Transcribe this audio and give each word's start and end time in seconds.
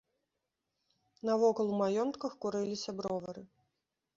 Навокал 1.29 1.67
у 1.73 1.75
маёнтках 1.81 2.33
курыліся 2.47 2.91
бровары. 3.03 3.43